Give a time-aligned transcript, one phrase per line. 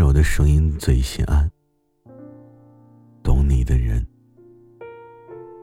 [0.00, 1.46] 柔的声音最心安，
[3.22, 4.02] 懂你的人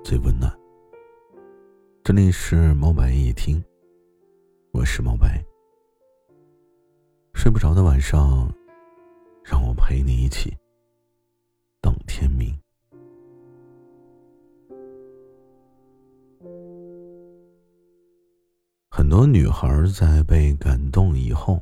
[0.04, 0.56] 最温暖。
[2.04, 3.60] 这里是猫白夜听，
[4.74, 5.44] 我是猫白。
[7.34, 8.48] 睡不着的晚上，
[9.44, 10.56] 让我陪你一起
[11.82, 12.56] 等天明。
[18.88, 21.60] 很多女孩在被感动以后，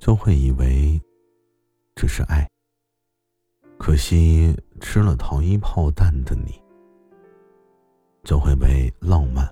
[0.00, 1.00] 就会以为
[2.18, 2.44] 是爱。
[3.78, 6.60] 可惜吃了糖衣炮弹的你，
[8.24, 9.48] 就会被浪漫、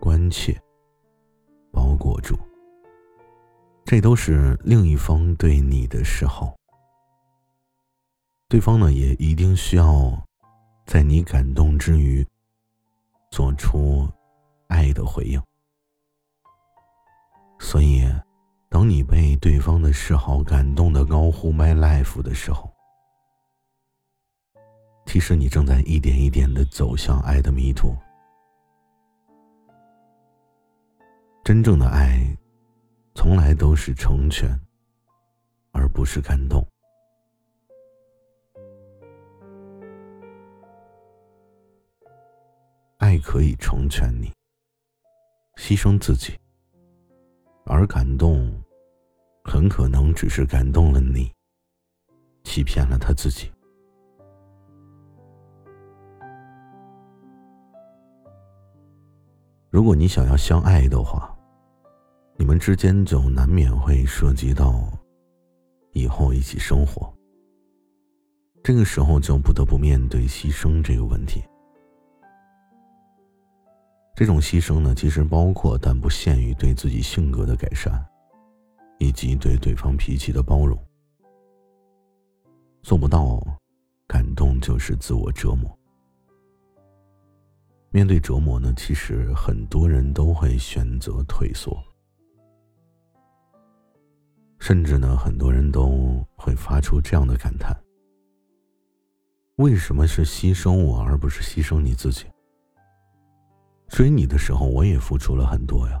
[0.00, 0.60] 关切
[1.70, 2.36] 包裹住。
[3.84, 6.52] 这都是另一方对你的示好，
[8.48, 10.20] 对方呢也一定需要
[10.84, 12.26] 在你感动之余，
[13.30, 14.08] 做出。
[14.66, 15.40] 爱的回应，
[17.58, 18.02] 所以，
[18.82, 22.68] 当你被对方的示好感动的高呼 “my life” 的时候，
[25.06, 27.96] 其实你正在一点一点的走向爱的迷途。
[31.44, 32.36] 真正的爱，
[33.14, 34.50] 从来都是成全，
[35.70, 36.66] 而不是感动。
[42.98, 44.32] 爱可以成全你。
[45.54, 46.36] 牺牲自己，
[47.64, 48.52] 而感动，
[49.44, 51.30] 很可能只是感动了你，
[52.44, 53.50] 欺骗了他自己。
[59.70, 61.34] 如果你想要相爱的话，
[62.36, 64.86] 你们之间就难免会涉及到
[65.92, 67.12] 以后一起生活，
[68.62, 71.42] 这个时候就不得不面对牺牲这个问题。
[74.14, 77.92] 这种牺牲呢，其实包括但不限于对自己性格的改善，
[79.02, 80.78] 以及对对方脾气的包容。
[82.82, 83.42] 做不到，
[84.06, 85.76] 感动就是自我折磨。
[87.90, 91.76] 面对折磨呢，其实很多人都会选择退缩，
[94.60, 97.76] 甚至呢，很多人都会发出这样的感叹：
[99.56, 102.26] 为什么是牺牲我，而不是牺牲你自己？
[103.88, 106.00] 追你的时候，我也付出了很多呀，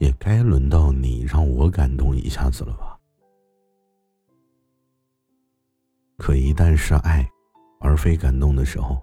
[0.00, 2.98] 也该轮到你让我感动一下子了吧？
[6.16, 7.28] 可一旦是爱，
[7.80, 8.98] 而非感动的时候，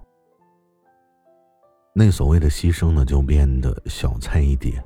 [1.93, 4.83] 那所谓的牺牲呢，就变得小菜一碟。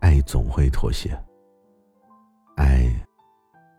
[0.00, 1.10] 爱总会妥协，
[2.56, 2.90] 爱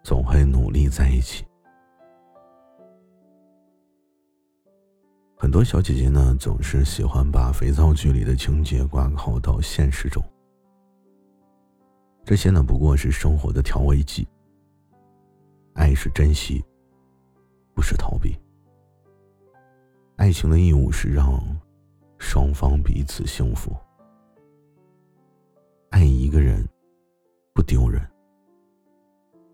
[0.03, 1.43] 总会努力在一起。
[5.49, 10.23] 很多小姐姐呢，总是喜欢把肥皂剧里的情节挂靠到现实中。
[12.23, 14.27] 这些呢，不过是生活的调味剂。
[15.73, 16.63] 爱是珍惜，
[17.73, 18.37] 不是逃避。
[20.17, 21.41] 爱情的义务是让
[22.19, 23.75] 双方彼此幸福。
[25.89, 26.63] 爱一个人
[27.55, 27.99] 不丢人，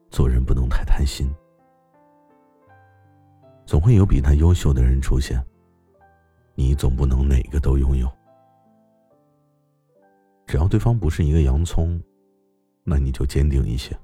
[0.09, 1.33] 做人不能太贪心。
[3.65, 5.41] 总会有比他优秀的人出现。
[6.55, 8.11] 你总不能哪个都拥有。
[10.47, 12.01] 只要对方不是一个洋葱，
[12.83, 13.95] 那你就坚定一些。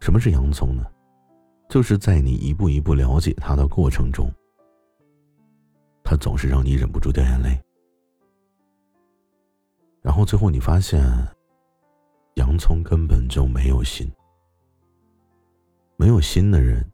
[0.00, 0.84] 什么是洋葱呢？
[1.68, 4.32] 就是在你一步一步了解他的过程中，
[6.02, 7.60] 他总是让你忍不住掉眼泪。
[10.02, 11.00] 然后最后你发现，
[12.34, 14.10] 洋葱根本就没有心。
[15.96, 16.90] 没有心的人，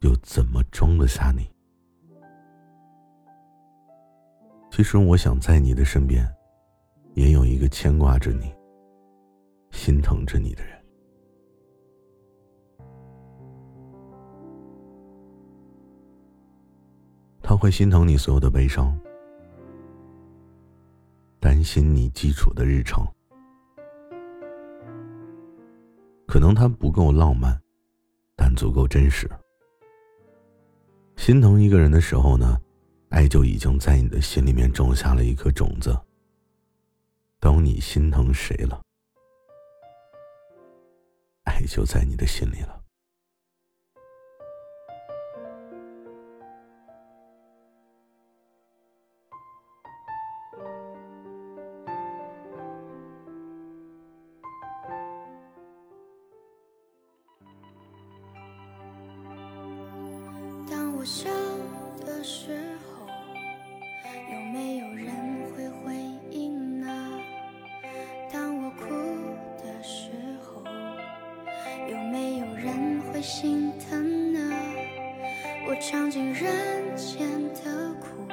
[0.00, 1.53] 又怎么装得下你？
[4.76, 6.28] 其实我想在你的身边，
[7.14, 8.52] 也有一个牵挂着你、
[9.70, 10.84] 心疼着你的人。
[17.40, 18.98] 他会心疼你所有的悲伤，
[21.38, 23.06] 担心你基础的日常。
[26.26, 27.56] 可能他不够浪漫，
[28.34, 29.30] 但足够真实。
[31.16, 32.60] 心疼一个人的时候呢？
[33.14, 35.96] 爱就已经在你的心里面种下了一颗种子。
[37.38, 38.82] 等你心疼谁了，
[41.44, 42.80] 爱就在你的心里了。
[60.68, 61.30] 当我笑
[62.04, 62.73] 的时。
[73.24, 74.38] 心疼呢？
[75.66, 78.28] 我尝尽人间的苦，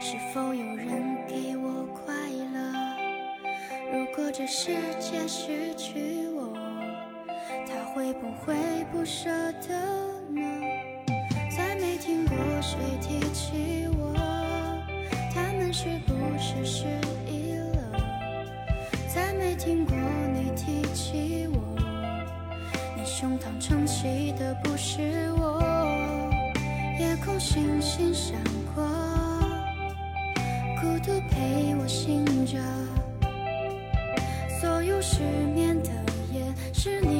[0.00, 2.14] 是否有人给我快
[2.54, 2.72] 乐？
[3.92, 6.56] 如果这世界失去我，
[7.68, 8.54] 他会不会
[8.90, 9.28] 不舍
[9.68, 9.78] 得
[10.30, 10.40] 呢？
[11.54, 12.78] 再没听过谁
[24.86, 25.00] 是
[25.38, 25.62] 我，
[27.00, 28.36] 夜空星星闪
[28.74, 28.84] 过，
[30.78, 32.58] 孤独陪我醒着，
[34.60, 35.22] 所有失
[35.54, 35.88] 眠的
[36.34, 36.44] 夜
[36.74, 37.13] 是你。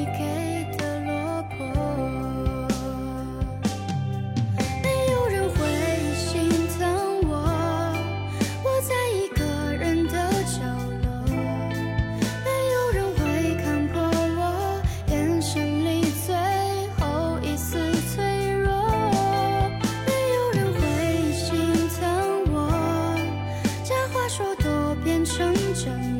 [24.35, 26.14] 说多变成真